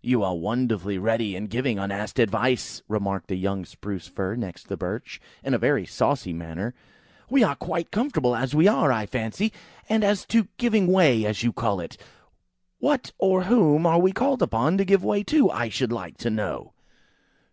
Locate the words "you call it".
11.42-11.96